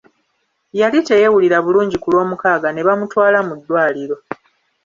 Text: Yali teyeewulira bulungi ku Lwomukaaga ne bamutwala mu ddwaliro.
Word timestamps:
Yali 0.79 0.99
teyeewulira 1.07 1.57
bulungi 1.65 1.97
ku 1.99 2.07
Lwomukaaga 2.13 2.69
ne 2.71 2.81
bamutwala 2.87 3.39
mu 3.47 3.53
ddwaliro. 3.59 4.15